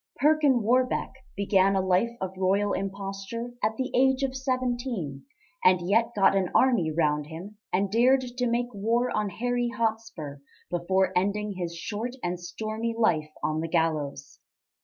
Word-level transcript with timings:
Perkin 0.15 0.63
Warbeck 0.63 1.11
began 1.37 1.75
a 1.75 1.79
life 1.85 2.09
of 2.19 2.35
royal 2.35 2.73
imposture 2.73 3.53
at 3.63 3.77
the 3.77 3.91
age 3.93 4.23
of 4.23 4.35
seventeen 4.35 5.25
and 5.63 5.87
yet 5.87 6.15
got 6.15 6.35
an 6.35 6.49
army 6.55 6.89
round 6.89 7.27
him 7.27 7.59
and 7.71 7.91
dared 7.91 8.21
to 8.21 8.47
make 8.47 8.73
war 8.73 9.15
on 9.15 9.29
Harry 9.29 9.69
Hotspur 9.69 10.37
before 10.71 11.15
ending 11.15 11.51
his 11.51 11.75
short 11.77 12.15
and 12.23 12.39
stormy 12.39 12.95
life 12.97 13.29
on 13.43 13.59
the 13.59 13.67
gallows. 13.67 14.39